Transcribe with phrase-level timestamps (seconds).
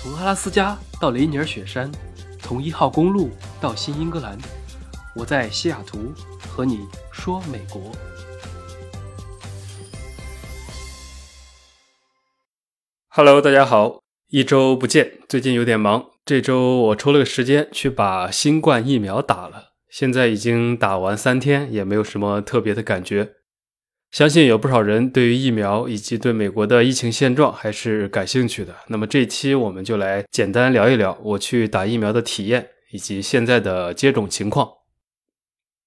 [0.00, 1.90] 从阿拉斯加到雷尼尔雪山，
[2.38, 4.38] 从一号公路到新英格兰，
[5.16, 7.90] 我在西雅图和你说美国。
[13.08, 16.04] Hello，大家好，一周不见，最近有点忙。
[16.24, 23.32] 这周我抽了个时间去把新冠疫苗打了，现在已经打完三天，也没有什么特别的感觉。
[24.10, 28.74] 相信有不少人对于疫苗以及对美国的疫情现状还是感兴趣的。
[28.88, 34.70] 那么这期我们就来简单聊一聊我去打疫苗的体验以及现在的接种情况。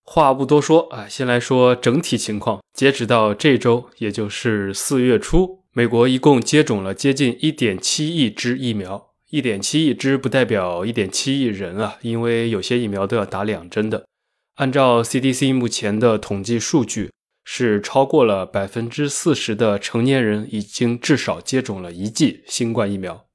[0.04, 2.62] 话不多说啊，先来说整体情况。
[2.74, 9.10] 截止到这周，也就是四月初，美国一共接种了接近一点七亿支疫苗。
[9.30, 14.06] 一点七亿支不代表一点七亿人啊，因为有些疫苗都要打两针的。
[14.56, 17.10] 按照 CDC 目前的统计数据。
[17.44, 23.26] 是超过了百分之四十的成年人已经至少接种了一剂新冠疫苗。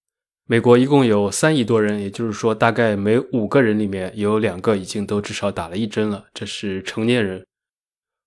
[0.48, 6.26] 美国一共有三亿多人，也就是说，大概每五个人里面有两个已经都至少打了一针了。
[6.32, 7.44] 这是成年人。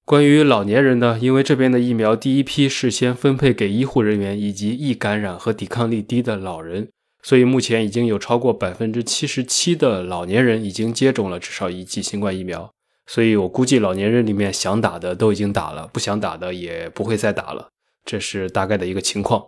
[0.04, 6.90] 关于老年人呢，因为这边的疫苗第一批是先分配给医护人员以及易感染和抵抗力低的老人，
[7.24, 12.70] 所以目前已经有超过百分之七十七的老年人已经接种了至少一剂新冠疫苗。
[13.12, 17.70] 所以我估计老年人里面想打的都已经打了，不想打的也不会再打了，
[18.06, 19.44] 这是大概的一个情况。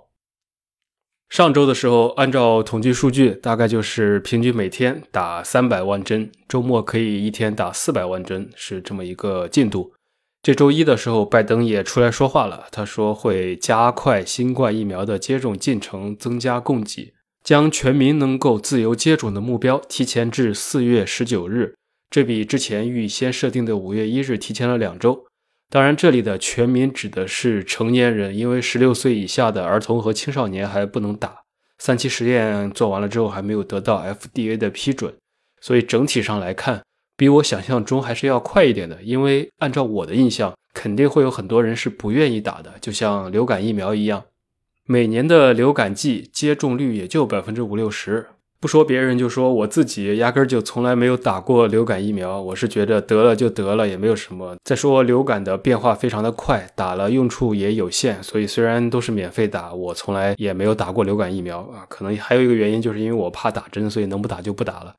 [1.29, 9.93] 上周的时候，按照统计数据，大概就是平均每天打三百万针，周末可以一天打四百万针，是这么一个进度。
[10.41, 21.75] 这周一的时候，拜登也出来说话了，他说会加快新冠疫苗的接种进程，增加供给，将全民能够自由接种的目标提前至四月十九日。
[22.11, 25.25] 这比之前预先设定的五月一日提前了两周。
[25.69, 31.43] 当然，这里的全民指的是成年人，因为十六岁以下的儿童和青少年还不能打。
[31.77, 35.13] 三期实验做完了之后，还没有得到 FDA 的批准，
[35.61, 36.83] 所以整体上来看，
[37.15, 39.01] 比我想象中还是要快一点的。
[39.01, 44.25] 因为按照我的印象，肯定会有很多人是不愿意打的，就像流感疫苗一样，
[44.85, 48.27] 每年的流感季接种率也就百分之五六十。
[48.61, 52.39] 不说别人，就说我自己，压根儿就从来没有打过流感疫苗。
[52.39, 54.55] 我是觉得得了就得了，也没有什么。
[54.63, 61.87] 再说流感的变化非常的快，打了用处也有限，所以虽然都是免费打，我从来也没有打过流感疫苗啊。
[61.89, 64.93] 可能还有一个原因，就是因为我怕打针，所以能不打就不打了。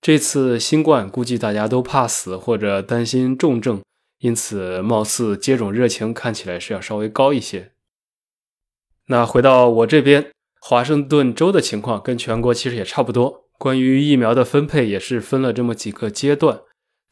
[0.00, 3.80] 这次新冠估计大家都怕死或者担心重症，
[4.18, 7.70] 因此貌似接种热情看起来是要稍微高一些。
[9.06, 10.32] 那回到我这边。
[10.68, 13.44] 华盛顿州的情况跟全国其实也差不多。
[13.56, 16.62] 关于疫苗的分配也是分了这么几个阶段。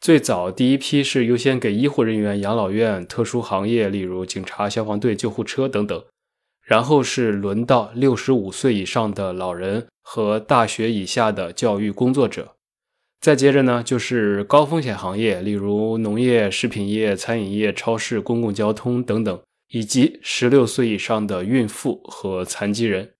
[0.01, 6.03] 最早第一批是优先给医护人员、养老院、特殊行业，例如警察、消防队、救护车等等。
[6.65, 12.55] 然后是轮到六十五岁以上的老人和大学以下的教育工作者。
[13.21, 23.13] 再接着呢，就是高风险行业，例如农业、食品业、餐饮业、超市、公共交通等等，以及十六岁以上的孕妇和残疾人。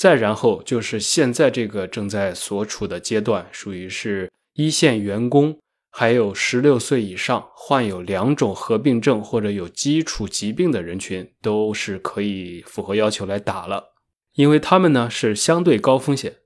[0.00, 5.58] 再然后就是现在这个正在所处的阶段，属于是一线员工，
[5.90, 13.92] 还有十六岁以上患有两种合并症或者有基础疾病的人群，都是可以符合要求来打了，
[14.36, 16.36] 因为他们呢是相对高风险。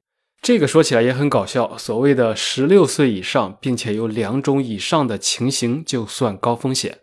[0.42, 6.98] 这个说起来也很搞笑，所谓的十六岁以上，并且有两种以上的情形就算高风险，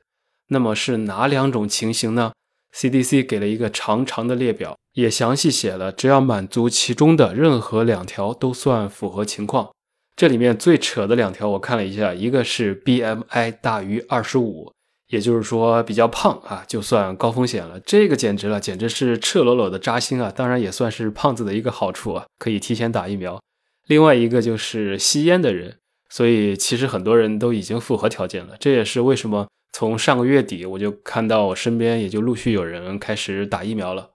[0.49, 2.33] 那么是哪两种情形呢？
[2.75, 9.69] ？CDC 给了一个长长的列表，也详细写了，只要满足其中的任何两条都算符合情况。
[10.15, 14.71] 这里面最扯的两条我看了一下，一个是 BMI 大于二十五，
[15.07, 17.79] 也就是说比较胖啊，就算高风险了。
[17.79, 20.31] 这个简直了，简直是赤裸裸的扎心啊！
[20.33, 23.41] 当然也算是胖子的一个好处啊，可以提前打疫苗。
[23.87, 25.77] 另外一个就是吸烟的人，
[26.09, 28.55] 所以其实很多人都已经符合条件了。
[28.59, 29.47] 这也是为什么。
[29.71, 34.11] 从上个月底，我就看到我身边也就陆续有人开始打疫苗了。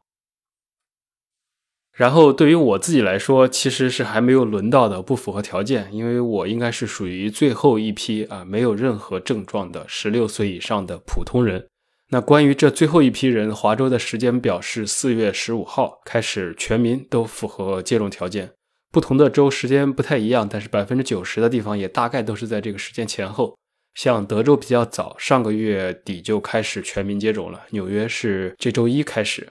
[1.96, 11.66] 然后对于我自己来说，其实是还没有轮到的，不符合条件，因为我应该是属于最后一批啊，没有任何症状的十六岁以上的普通人。
[12.10, 18.52] 那关于这最后一批人，华州的时间表是四月十五号开始，全民都符合接种条件。
[18.92, 23.56] 不同的州时间不太一样，但是百分之九十的地方也大概都是在这个时间前后。
[23.96, 27.62] 像德州比较早，上个月底就开始全民接种了。
[27.70, 29.48] 纽约是这周一开始。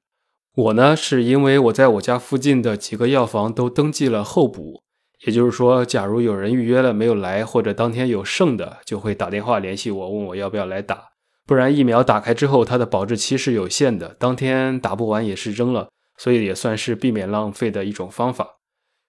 [0.56, 4.84] 我呢，是因为我在我家附近的几个药房都登记了候补，
[5.26, 11.06] 也就是说，假如有人预约了没有来，或者当天有剩的，就会打电话联系我，问我要不要来打。
[11.48, 18.58] 不然疫苗打开之后，它的保质期是有限的，当天打不完也是扔了，所以也算是避免浪费的一种方法。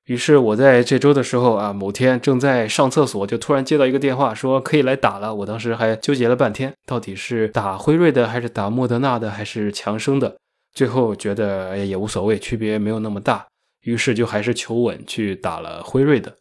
[0.06, 5.34] 于是我在这周的时候啊，某天正在上厕所，就突然接到一个电话，说可以来打了。
[5.34, 10.36] 我当时还纠结了半天，到底是打辉瑞的，还是打莫德纳的，还是强生的？
[10.72, 13.46] 最后觉得也无所谓，区别没有那么大，
[13.80, 16.36] 于是就还是求稳去打了辉瑞的。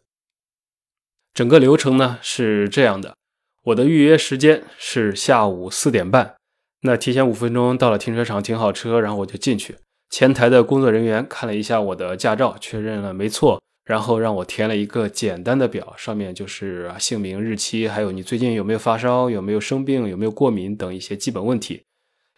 [1.34, 3.16] 整个流程呢是这样的，
[3.64, 6.36] 我的预约时间是下午四点半，
[6.82, 9.76] 那提前五分钟到了停车场停好车，然后我就进去。
[10.10, 21.82] 前台的工作人员看了一下我的驾照，确认了没错，然后让我填了一个简单的表，上面就是姓名、日期，还有你最近有没有发烧、有没有生病、有没有过敏等一些基本问题，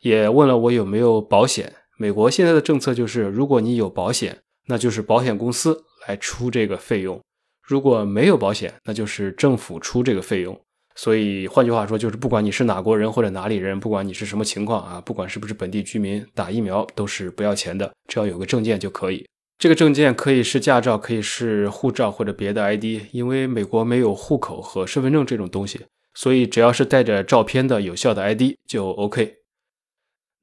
[0.00, 1.72] 也问了我有没有保险。
[1.98, 7.18] 美国现在的政策就是，如果你有保险，那就是保险公司来出这个费用；
[7.62, 10.60] 如果没有保险，那就是政府出这个费用。
[10.98, 19.24] 所以换句话说，就是不管你是哪国人或者哪里人，不管你是什么情况啊，不管是不是本地居民，打疫苗都是不要钱的，只要有个证件就可以。
[19.58, 29.36] 这个证件可以是驾照，可以是护照或者别的 ID，因为美国没有户口和身份证这种东西，所以只要是带着照片的有效的 ID 就 OK。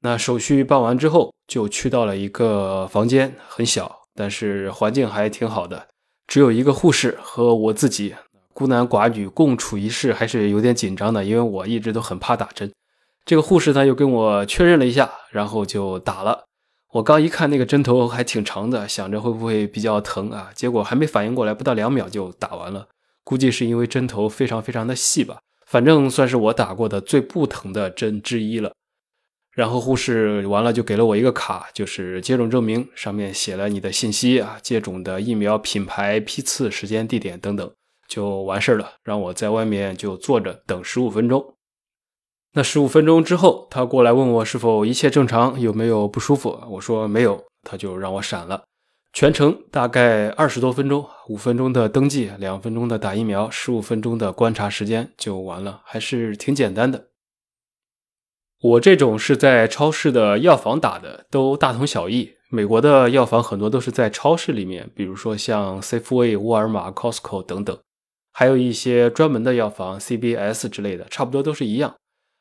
[0.00, 5.88] 那手续办完之后，就去到了一个房间，很小，但是环境还挺好的，
[6.26, 8.14] 只有一个护士和我自己。
[8.56, 12.72] 孤男寡女共处一室还是有点紧张的，因为我一直都很怕打针。
[13.26, 16.46] 这个护士呢又跟我确认了一下，然后就打了。
[16.92, 20.48] 我刚一看那个针头还挺长的，想着会不会比较疼啊？
[20.54, 22.88] 结果还没反应过来，不到两秒就打完了。
[23.24, 25.36] 估计是因为针头非常非常的细吧，
[25.66, 28.72] 反正算是我打过的最不疼的针之一了。
[29.52, 37.70] 然后护士完了就给了我一个卡，就是接种证明，上面写了你的信息啊，接种的疫苗品牌、批次、时间、地点等等。
[38.08, 41.54] 就完事儿了，让我在外面就坐着等十五分钟。
[42.52, 46.58] 那十五分钟之后，他过来问我是否一切正常，有没有不舒服。
[46.70, 48.64] 我说没有，他就让我闪了。
[49.12, 57.08] 全程大概二十多分钟，五分钟的登记，两分钟的打疫苗，十五分钟的观察时间就完了，还是挺简单的。
[58.62, 62.32] 我这种是在超市的药房打的，都大同小异。
[62.48, 67.78] 美国的药房很多都是在超市里面，比如说像 Safeway、沃尔玛、Costco 等等。
[68.38, 71.94] 还有一些专门的药房，CBS 之类的，差不多都是一样。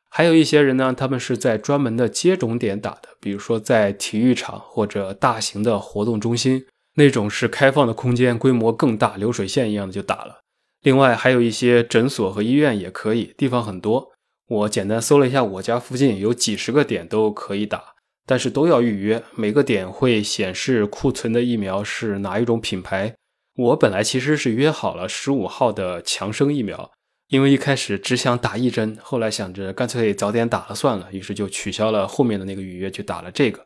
[0.10, 6.66] 还有一些人呢，他们是在专门的接种点打的，比如说在体育场或者大型的活动中心，
[6.96, 10.42] 那种是开放的空间，规模更大，流水线一样的就打了。
[10.82, 14.12] 另外还有一些诊所和医院也可以，地方很多。
[14.50, 17.82] 我简单搜了一下，我家附近有几十个点都可以打，
[18.26, 19.24] 但是都要预约。
[19.34, 23.16] 每个点会显示库存的疫苗是哪一种品牌。
[23.56, 26.92] 我本来其实是约好了十五号的强生疫苗，
[27.30, 33.66] 因为一开始只想打一针，后来想着干脆早点打了算了，于是就取消了后面的那个预约，去打了这个。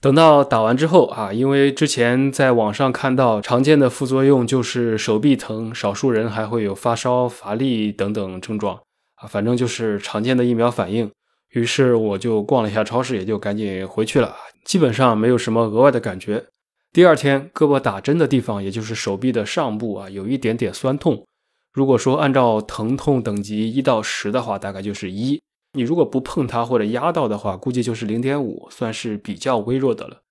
[0.00, 8.80] 等到打完之后啊，因为之前在网上看到常见的副作用就是手臂疼，少数人还会有发烧、乏力等等症状
[9.16, 11.10] 啊，反正就是常见的疫苗反应。
[11.50, 14.34] 于是我就逛了一下超市，也就赶紧回去了，
[14.64, 16.44] 基本上没有什么额外的感觉。
[16.92, 21.24] 第二天，胳膊打针的地方，也就是手臂的上部啊，有一点点酸痛。
[21.72, 25.40] 如果说按照疼痛等级一到十的话，大概就是一。
[25.74, 30.22] 你如果不碰它或者压到的话，估计就是零点五，算是比较微弱的了。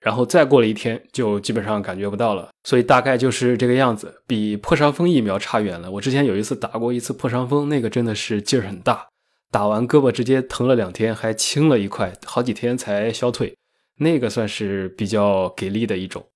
[0.00, 2.50] 然后再过了一天，就基本上感觉不到了。
[2.64, 5.90] 所以大概就是这个样子，比破伤风疫苗差远了。
[5.92, 9.06] 我之前有一次打过一次破伤风，那个真的是劲儿很大，
[9.50, 13.54] 打完胳膊直接疼了两天，还青了一块，好几天才消退。
[13.98, 16.26] 那个算是比较给力的一种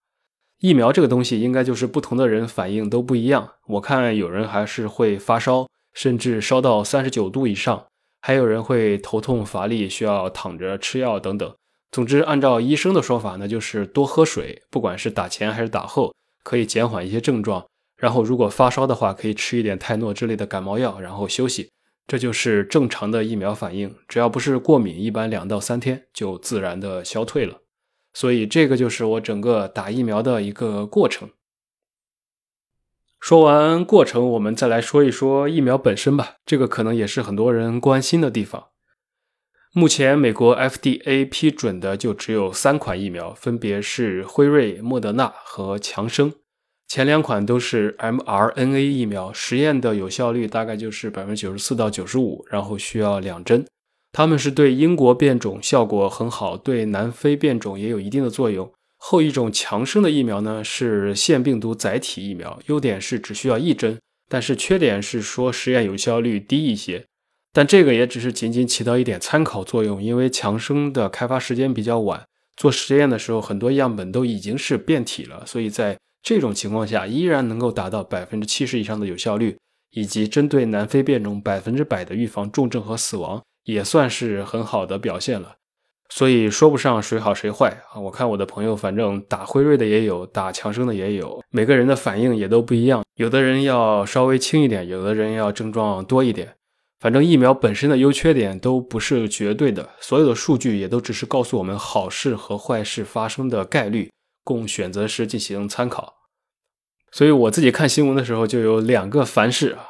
[0.60, 3.52] 疫苗，这个东西应该就是不同的人反应都不一样。
[3.66, 7.86] 我看有人还是会发烧，甚至烧到三十九度以上，
[8.22, 11.54] 还有人会头痛乏力，需要躺着吃药等等。
[11.92, 17.64] 总之，按照医生的说法呢，就是多喝水，不管是打前还是打后，可以减缓一些症状。
[17.96, 21.70] 然后如果发烧的话，可以吃一点泰诺之类的感冒药，然后休息。
[22.06, 27.62] 这就是正常的疫苗反应，只要不是过敏，一般两到三天就自然的消退了。
[28.12, 31.30] 所以这个就是我整个打疫苗的一个过程。
[33.18, 36.36] 说完过程，我们再来说一说疫苗本身吧。
[36.46, 38.68] 这个可能也是很多人关心的地方。
[39.72, 46.32] 目前美国 FDA 批准的就只有三款疫苗，分别是辉瑞、莫德纳和强生。
[46.88, 53.64] 前两款都是 mRNA 疫苗，实验的有效率大概就是百分之九十四到九十五，然后需要两针。
[54.12, 58.72] 他们是对英国变种效果很好，对南非变种也有一定的作用。
[58.96, 67.04] 后一种强生的疫苗呢是腺病毒载体疫苗，优点是只需要一针，但是缺点是说实验有效率低一些。
[67.52, 72.24] 但这个也只是仅仅起到一点参考作用，因为强生的开发时间比较晚，
[72.56, 79.56] 做实验的时候很多样本都已经是变体了，所以在这种情况下依然能够达到百分之七十以上的有效率，
[79.92, 85.54] 以及针对南非变种百分之百的预防重症和死亡，也算是很好的表现了。
[86.09, 88.00] 所以说不上谁好谁坏啊！
[88.00, 93.04] 我看我的朋友，反正打辉瑞的也有，打强生的也有，每个人的反应也都不一样。
[93.14, 96.54] 有的人要稍微轻一点，有的人要症状多一点。
[96.99, 104.11] 反正疫苗本身的优缺点都不是绝对的，所有的数据也都只是告诉我们好事和坏事发生的概率，
[104.42, 106.15] 供选择时进行参考。
[107.12, 109.84] 所以我自己看新闻的时候就有两个凡是啊，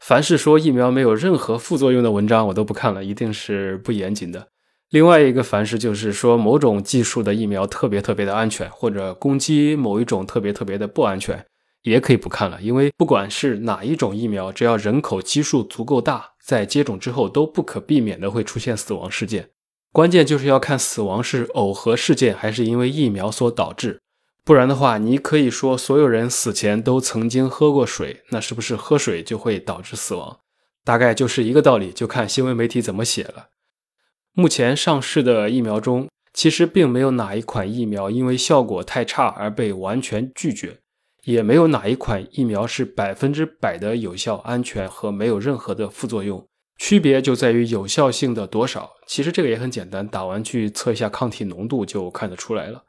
[0.00, 4.48] 凡是说疫苗没有任何副作用的文章我都不看了，一定是不严谨的。
[4.90, 11.44] 另外一个凡是就是说某种技术的疫苗特别特别的安全，或者攻击某一种特别特别的不安全。
[11.82, 19.50] 也可以不看了，因为不管是哪一种疫苗，只要人口基数足够大，在接种之后都不可避免的会出现死亡事件。
[19.92, 24.00] 关键就是要看死亡是耦合事件还是因为疫苗所导致。
[24.46, 30.38] 不然的话，你可以说所有人死前都曾经喝过水，那是不是喝水就会导致死亡？
[30.84, 33.48] 大概就是一个道理，就看新闻媒体怎么写了。
[34.32, 40.78] 目前上市的疫苗中，其实并没有哪一款疫苗因为效果太差而被完全拒绝。
[41.24, 46.46] 也没有哪一款疫苗是百分之百的有效、安全和没有任何的副作用，
[46.78, 48.92] 区别就在于有效性的多少。
[49.08, 52.84] 其实这个也很简单，打完去测一下抗体浓度就看得出来了。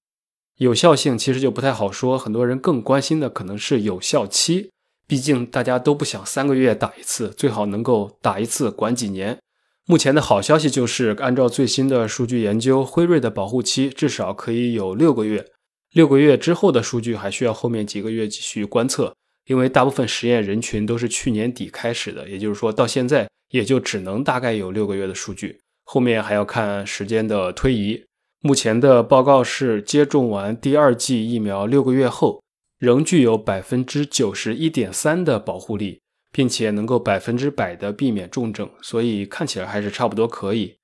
[0.58, 4.72] 有效性其实就不太好说，很多人更关心的可能是有效期，
[5.08, 9.38] 毕竟大家都不想三个月打一次，最好能够打一次管几年。
[9.86, 15.46] 目前的好消息就是，按照最新的数据研究，辉瑞的保护期至少可以有六个月。
[15.94, 28.04] 六个月之后的数据还需要后面几个月继续观测，因为大部分实验人群都是去年底开始的，也就是说到现在也就只能大概有六个月的数据，后面还要看时间的推移。
[28.48, 32.42] 目前的报告是接种完第二剂疫苗六个月后，
[32.80, 36.00] 仍具有百分之九十一点三的保护力，
[36.32, 40.78] 并且能够百分之百的避免重症，所以看起来还是差不多可以。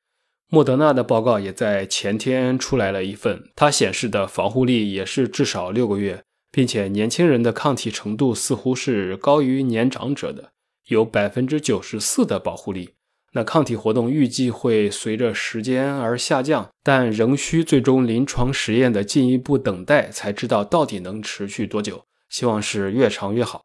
[0.50, 10.52] 莫德纳的报告也在前天出来了一份，它显示的防护力也是至少六个月，并且年轻人的抗体程度似乎是高于年长者的，
[10.90, 12.90] 有百分之九十四的保护力。
[13.34, 22.04] 那抗体活动预计会随着时间而下降，但仍需最终临床实验的进一步等待才知道到底能持续多久。
[22.30, 23.62] 希望是越长越好。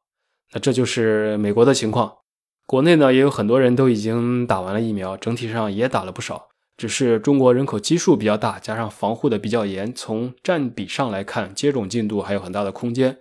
[0.53, 2.13] 那这就是美国的情况，
[2.67, 6.49] 国内呢也有很多人都已经打完了疫苗，整体上也打了不少。
[6.77, 13.19] 只是中国人口基数比较大，加上防护的比较严，从占比上来看，接种进度还有很大的空间。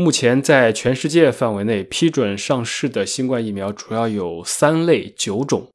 [0.00, 5.68] 目前在全世界范围内批准上市的新冠疫苗主要有三类九种。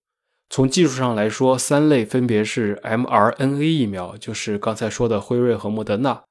[0.50, 6.24] 从技术上来说，三类分别是 mRNA 疫苗，就是刚才说的辉瑞和莫德纳；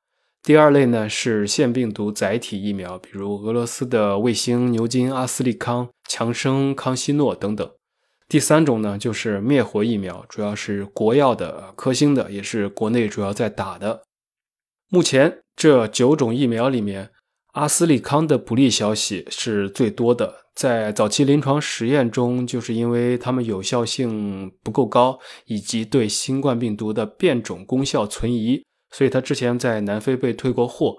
[0.43, 7.71] 第二类呢是腺病毒载体疫苗，比如俄罗斯的卫星、牛津、阿斯利康、强生、康希诺等等。
[8.29, 14.03] 第三种呢，就是灭活疫苗，主要是国药的、科兴的，也是国内主要在打的。
[14.89, 17.11] 目前这九种疫苗里面，
[17.55, 20.43] 阿斯利康的不利消息是最多的。
[20.57, 30.97] 在早期临床实验中，就是因为它们有效性不够高，以及对新冠病毒的变种功效存疑，所以它之前在南非被退过货。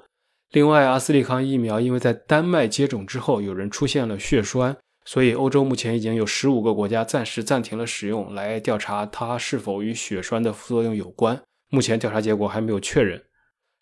[0.52, 4.76] 另外，阿斯利康疫苗因为在丹麦接种之后，有人出现了血栓。
[5.08, 11.40] 所以，欧洲目前已经有十五个国家暂时暂停了使用，来调查它是否与血栓的副作用有关。
[11.70, 13.22] 目前调查结果还没有确认。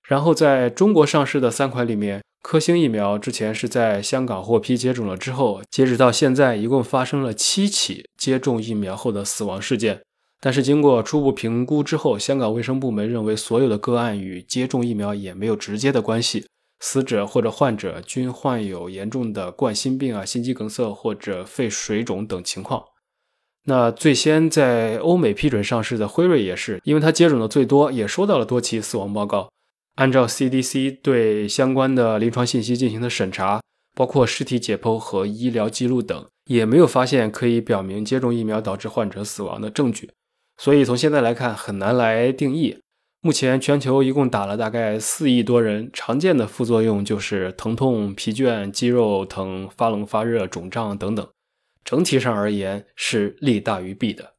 [0.05, 10.01] 然后，在中国上市的三款里面，科兴疫苗之前是在香港获批接种了之后，截止到现在一共发生了七起接种疫苗后的死亡事件。
[10.41, 16.45] 但是经过初步评估之后，香港卫生部门认为所有的个案与接种疫苗也没有直接的关系。
[16.81, 22.83] 死者或者患者均患有严重的冠心病啊、心肌梗塞或者肺水肿等情况。
[23.63, 29.47] 那最先在欧美批准上市的辉瑞也是，因为它接种的最多，也收到了多起死亡报告。
[29.95, 33.61] 按照 CDC 对相关的临床信息进行的审查，
[33.95, 40.09] 包括尸体解剖和医疗记录等，也没有发现可以表明接种疫苗导致患者死亡的证据。
[40.57, 42.79] 所以从现在来看，很难来定义。
[43.21, 51.25] 目前全球一共打了大概四亿多人，常见的副作用就是疼痛、疲倦、肌肉疼、发冷发热、肿胀等等。
[51.85, 54.32] 整体上而言是利大于弊的。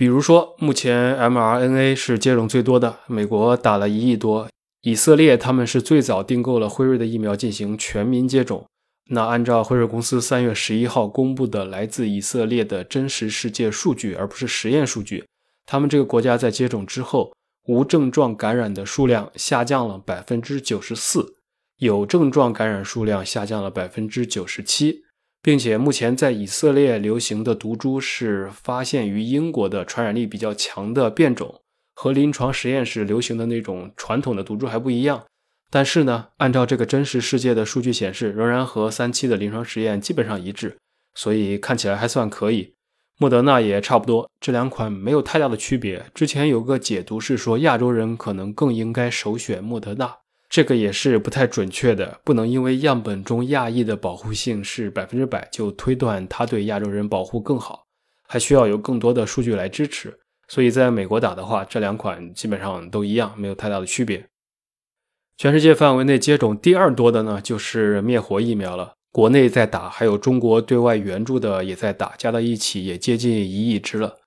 [0.00, 4.48] 比如说，目前 mRNA 是接种最多的，美国打了一亿多，
[4.80, 8.64] 以色列他们是最早订购了辉瑞的疫苗进行全民接种。
[9.10, 15.26] 那按照辉瑞公司三月十一号公布的来自以色列的真实世界数据，而不是实验数据，
[15.66, 17.30] 他们这个国家在接种之后。
[17.66, 21.34] 无症状感染的数量下降了百分之九十四，
[21.76, 25.02] 有症状感染数量下降了百分之九十七，
[25.42, 31.60] 并且目前在以色列流行的毒株是发现于英国的传染力比较强的变种，
[31.94, 35.24] 和临床实验室流行的那种传统的毒株还不一样。
[35.70, 40.76] 但是呢，按照这个真实世界的数据显示，仍然和三期的临床实验基本上一致，
[41.14, 42.74] 所以看起来还算可以。
[43.18, 46.06] 莫德纳也差不多，这两款没有太大的区别。
[46.14, 50.16] 之前有个解读是说，亚洲人可能更应该首选莫德纳，
[50.50, 52.20] 这个也是不太准确的。
[52.22, 57.86] 不能因为样本中亚裔的保护性是百分之百，就推断它对亚洲人保护更好，
[58.28, 60.18] 还需要有更多的数据来支持。
[60.48, 64.26] 所以在美国打的话，这两款基本上都一样，没有太大的区别。
[65.36, 68.92] 全世界范围内接种第二多的呢，就是灭活疫苗了。
[69.12, 74.19] 国内在打，还有中国对外援助的也在打，加到一起也接近一亿支了。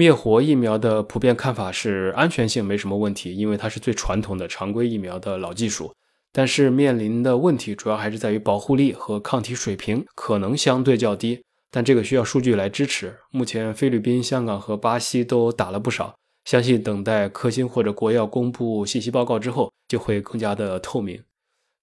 [0.00, 5.92] 灭活疫苗的普遍看法是安全性没什么问题，因为它是最传统的常规疫苗的老技术。
[6.32, 13.14] 但是面临的问题主要还是在于保护力和抗体水平可能相对较低，但这个需要数据来支持。
[13.30, 16.14] 目前菲律宾、香港和巴西都打了不少。
[16.46, 21.22] 相信等待科兴或者国药公布信息报告之后，就会更加的透明。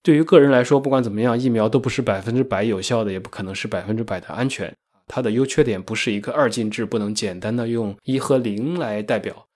[0.02, 4.74] 对于个人来说，不管怎么样，疫苗都不是百分之百有效的，也不可能是百分之百的安全。
[5.08, 9.48] 它的优缺点不是一个二进制，不能简单的用一和零来代表。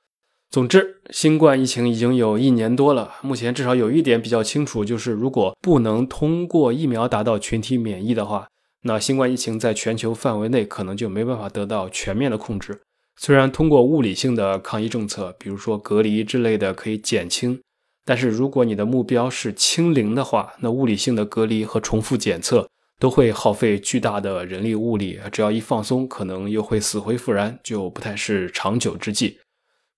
[0.50, 8.48] 总之，新冠疫情已经有一年多了，目前至少有一点比较清楚，就是如果不能通过疫苗达到群体免疫的话，
[8.84, 12.82] 那新冠疫情在全球范围内可能就没办法得到全面的控制。
[13.16, 17.62] 虽然通过物理性的抗疫政策，比如说隔离之类的可以减轻，
[18.04, 22.68] 但是如果你的目标是清零的话，那物理性的隔离和重复检测
[23.02, 29.40] 都会耗费巨大的人力物力，只要一放松，可能又会死灰复燃，就不太是长久之计。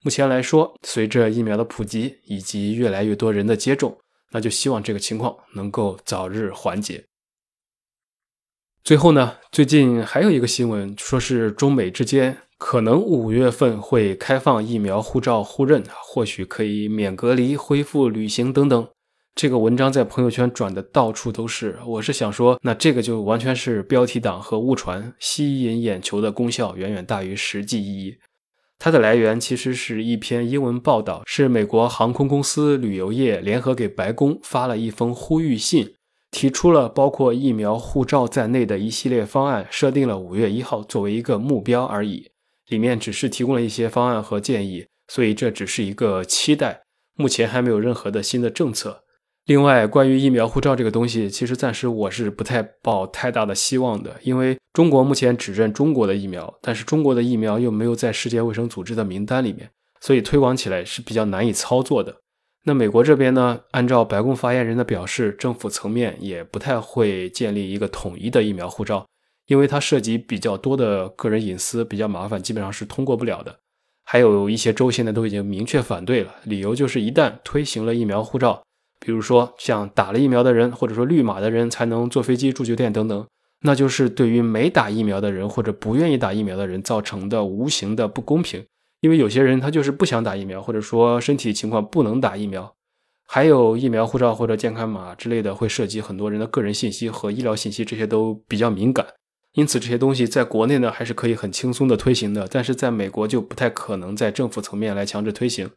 [0.04, 3.98] 目前来说，随着疫苗的普及以及越来越多人的接种，
[4.32, 7.04] 那就希望这个情况能够早日缓解。
[8.86, 12.38] 最后呢，最近还有一个新闻，说是中美之间。
[12.58, 18.88] 可能五月份会开放疫苗护照互认，或许可以免隔离、恢复旅行等等。
[19.36, 21.80] 这个文章在朋友圈转的到处都是。
[21.88, 28.18] 我是想说，那这个就完全是标题党和误传，吸引眼球的功效远远大于实际意义。
[28.78, 35.96] 它的来源其实是一篇英文报道，是美国航空公司、旅游业联合给白宫发了一封呼吁信，
[36.30, 42.30] 提出了包括疫苗护照在内的一系列方案，设定了五月一号作为一个目标而已。
[42.68, 46.84] 里面只是提供了一些方案和建议，所以这只是一个期待，
[47.16, 49.03] 目前还没有任何的新的政策。
[49.46, 62.16] 另外，关于疫苗护照这个东西，其实暂时我是不太抱太大的希望的，因为中国目前只认中国的疫苗，但是中国的疫苗又没有在世界卫生组织的名单里面，所以推广起来是比较难以操作的。
[62.64, 69.06] 那美国这边呢，按照白宫发言人的表示，政府层面也不太会建立一个统一的疫苗护照。
[69.48, 73.54] 因为它涉及比较多的个人隐私，比较麻烦，基本上是通过不了的。
[74.06, 78.64] 还有一些州现在都已经明确反对了，理由就是一旦推行了疫苗护照，
[79.06, 83.28] 比如说像打了疫苗的人，或者说绿码的人才能坐飞机、住酒店等等，
[83.64, 88.66] 那就是对于没打疫苗的人或者不愿意打疫苗的人造成的无形的不公平。
[89.02, 92.74] 因为有些人他就是不想打疫苗，或者说身体情况不能打疫苗。
[93.26, 99.06] 还有疫苗护照或者健康码之类的，会涉及很多人的个人信息和医疗信息，这些都比较敏感。
[99.54, 105.70] 因此，这些东西在国内呢还是可以很轻松的推行的，但是在美国就不太可能在政府层面来强制推行，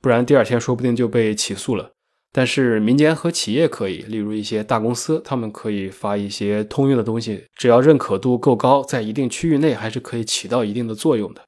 [0.00, 1.92] 不然第二天说不定就被起诉了。
[2.32, 11.42] 但是民间和企业可以，例如一些大公司，他们可以发一些通用的东西，只要认可度够高，在一定区域内还是可以起到一定的作用的。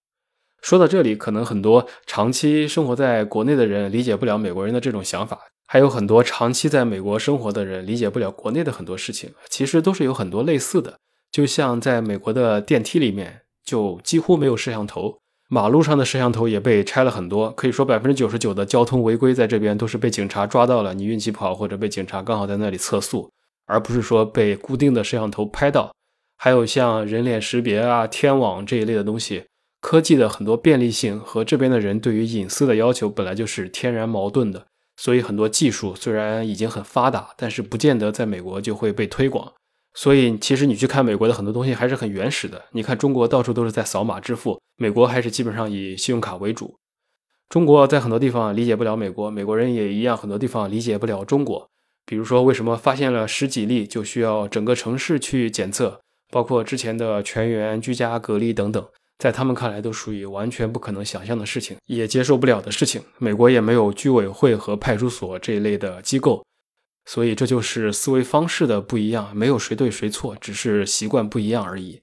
[0.60, 10.98] 说到这里，可能很多长期生活在国内的人理解不了美国人的这种想法，还有很多长期在美国生活的人理解不了国内的很多事情，其实都是有很多类似的。
[11.30, 15.18] 就像在美国的电梯里面，就几乎没有摄像头，
[15.54, 17.50] 马路上的摄像头也被拆了很多。
[17.50, 23.30] 可以说，百分之九十九的交通违规在这边都是被警察抓到了，你运气不好，或者被警察刚好在那里测速，
[23.66, 25.94] 而不是说被固定的摄像头拍到。
[26.38, 29.44] 还有像人脸识别啊、天网这一类的东西，
[29.82, 34.64] 科技的很多便利性和这边的人对于隐私的要求本来就是天然矛盾的，
[34.96, 39.52] 所以很多技术虽然已经很发达，但是不见得在美国就会被推广。
[39.94, 42.62] 所以，其实你去看美国的很多东西还是很原始的。
[42.72, 46.76] 你看中国到处都是在扫码支付，美国还是基本上以信用卡为主。
[47.50, 51.68] 中国在很多地方理解不了美国，美国人也一样，很多地方理解不了中国。
[52.06, 56.00] 比如说，为什么发现了十几例就需要整个城市去检测，
[56.30, 58.84] 包括之前的全员居家隔离等等，
[59.18, 63.02] 在他们看来都属于完全不可能想象的事情，也接受不了的事情。
[63.18, 66.42] 美国也没有居委会和派出所这一类的机构。
[67.04, 72.00] 所以这就是思维方式的不一样，没有谁对谁错，只是习惯不一样而已。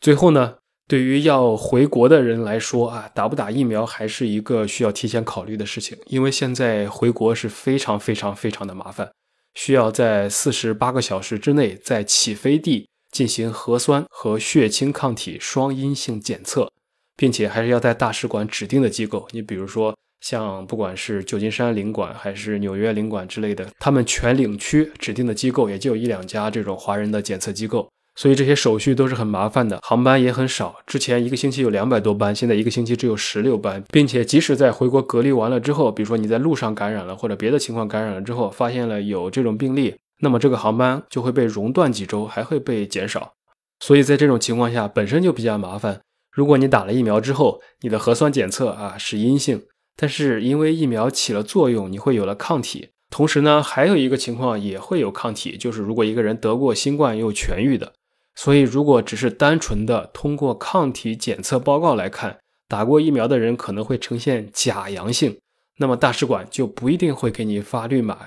[0.00, 9.10] 最后呢，对于要回国的人来说啊，打不打疫苗还是一个需要提前考虑的事情，因为现在回国是非常非常非常的麻烦，
[9.54, 16.70] 需要在四十八个小时之内在起飞地进行核酸和血清抗体双阴性检测，
[17.16, 19.96] 并且还是要在大使馆指定的机构，你比如说。
[20.20, 30.76] 像不管是旧金山领馆还是纽约领馆之类的，他们全领区指定的机构也就有一两家这种华人的检测机构，所以这些手续都是很麻烦的，航班也很少。
[30.86, 43.32] 之前一个星期有两百多班，现在一个星期只有十六班，并且即使在回国隔离完了之后，比如说你在路上感染了或者别的情况感染了之后，发现了有这种病例，那么这个航班就会被熔断几周，还会被减少。
[43.80, 46.00] 所以在这种情况下，本身就比较麻烦。
[46.32, 49.62] 如果你打了疫苗之后，你的核酸检测啊是阴性。
[49.96, 52.90] 但是因为疫苗起了作用，你会有了抗体。
[53.10, 57.92] 同时呢，还有一个情况也会有抗体，就是如果一个人得过新冠又痊愈的。
[58.34, 62.36] 所以，如果只是单纯的通过抗体检测报告来看，
[62.68, 65.38] 打过疫苗的人可能会呈现假阳性，
[65.78, 68.18] 那么大使馆就不一定会给你发绿码，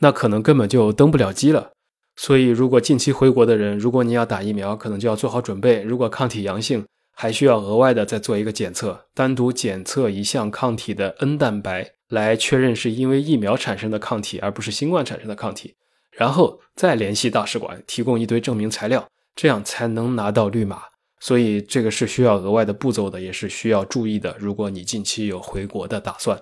[0.00, 1.72] 那可能根本就登不了机了。
[2.14, 5.82] 所以，如果近期回国的人，如果你要打疫苗，可能就要做好准备。
[5.82, 6.84] 如果抗体阳性，
[7.18, 15.76] 还需要额外的再做一个检测，单独检测一项抗体的 N 蛋白，来确认是因为疫苗产生的抗体，而不是新冠产生的抗体，
[16.10, 20.82] 然后再联系大使馆提供一堆证明材料，这样才能拿到绿码。
[21.18, 24.36] 所以这个是需要额外的步骤的，也是需要注意的。
[24.38, 26.38] 如果你近期有回国的打算，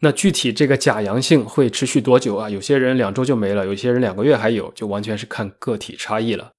[0.00, 2.50] 那具体这个假阳性会持续多久啊？
[2.50, 6.52] 有些人两周就没了，有些人两个月还有，就完全是看个体差异了。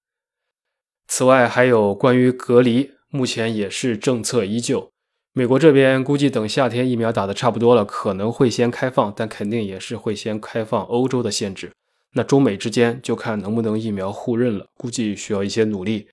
[1.07, 2.96] 此外，还有关于隔离。
[3.09, 4.89] 目前也是政策依旧，
[5.33, 11.71] 美国这边估计等夏天疫苗打的差不多了，可能会先开放，但肯定也是会先开放欧洲的限制。
[12.13, 16.07] 那中美之间就看能不能疫苗互认了，估计需要一些努力。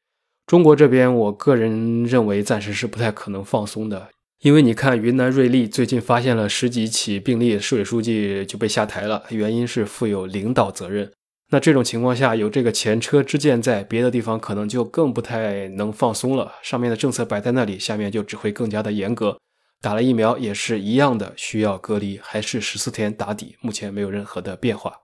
[0.46, 4.10] 中国这边，我个人认为暂时是不太可能放松的，
[4.42, 11.10] 因为你看云南瑞丽最近发现了十几起病例，市委书记就被下台了，原因是负有领导责任。
[11.54, 16.54] 那这种情况下，有这个前车之鉴在，别的地方可能就更不太能放松了。
[16.64, 19.38] 上面的政策摆在那里，下面就只会更加的严格。
[19.80, 25.02] 打了疫苗也是一样的，需要隔离，还是十四天打底，目前没有任何的变化。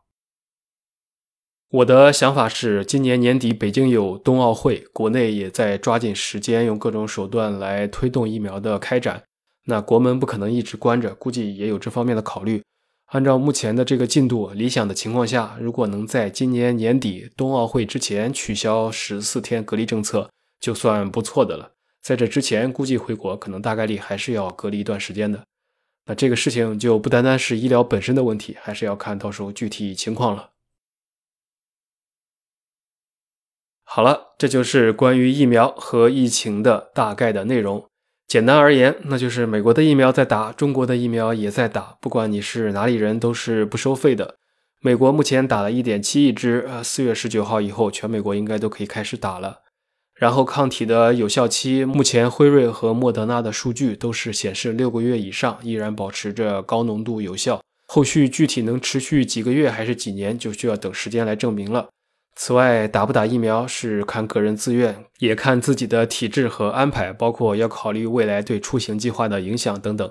[1.70, 9.22] 我的想法是，今年年底北京有冬奥会，国内也在抓紧时间，用各种手段来推动疫苗的开展。
[9.66, 12.60] 那国门不可能一直关着，估计也有这方面的考虑。
[13.10, 21.72] 按照目前的这个进度，理想的情况下，如果能在今年年底冬奥会之前取消十四天隔离政策，就算不错的了。
[22.00, 25.42] 在这之前，估计回国可能大概率还是要隔离一段时间的。
[26.06, 30.50] 那这个事情就不单单是医疗本身的问题，还是要看到时候具体情况了。
[33.82, 37.89] 好了，这就是关于疫苗和疫情的大概的内容。
[38.30, 41.96] 简单而言，那就是美国的疫苗在打，中国的疫苗也在打。
[42.00, 44.36] 不管你是哪里人，都是不收费的。
[44.80, 49.62] 美国目前打了一点七亿支，呃，四月十九号以后，全美国应该都可以开始打了。
[50.14, 57.60] 然后抗体的有效期，目前辉瑞和莫德纳的数据都是显示六个月以上，依然保持着高浓度有效。
[57.88, 61.88] 后续具体能持续几个月还是几年，就需要等时间来证明了。
[62.42, 70.10] 此外，打不打疫苗是看个人自愿，也看自己的体质和安排，包括要考虑未来对出行计划的影响等等。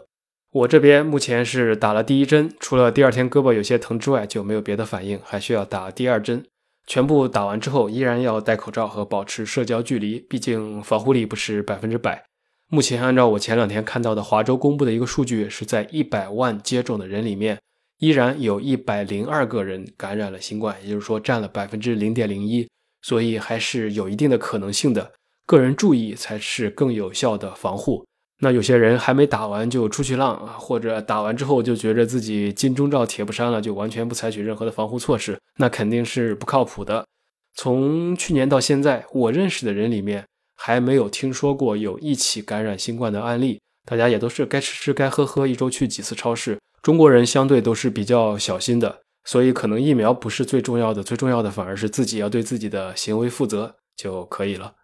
[0.52, 6.46] 我这边目前是打了第一针，除了第二天胳膊有些疼之外，就没有别的反应，还需要打第二针。
[6.86, 12.24] 全部打完之后，依然要戴口罩和保持社交距离，毕竟防护力不是百分之百。
[12.70, 17.58] 目前按照我前两天看到的华州公布的一个数据，是在一百万接种的人里面。
[17.99, 22.67] 依然有一百零二个人感染了新冠，也就是说占了百分之零点零一，
[23.01, 25.12] 所以还是有一定的可能性的。
[25.45, 28.05] 个人注意才是更有效的防护。
[28.41, 37.05] 那有些人还没打完就出去浪啊，或者打完之后就觉着自己金钟罩铁布衫了，就完全不采取任何的防护措施，那肯定是不靠谱的。
[37.53, 46.57] 从去年到现在，我认识的人里面还没有听说过有一起感染新冠的案例，大家也都是该吃吃该喝喝，一周去几次超市。
[46.82, 54.76] 中国人相对都是比较小心的，所以可能疫苗不是最重要的，最重要的反而是自己要对自己的行为负责就可以了。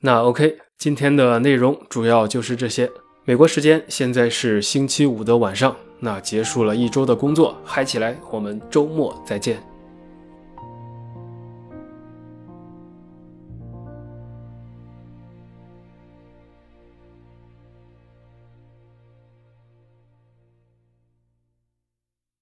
[0.00, 2.90] 那 OK，今天的内容主要就是这些。
[3.24, 8.18] 美国时间现在是星期五的晚上，那结束了一周的工作，嗨起来！
[8.32, 9.71] 我们周末再见。